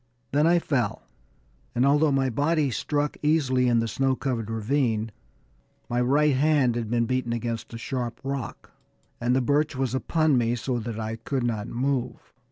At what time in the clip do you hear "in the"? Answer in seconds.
3.67-3.87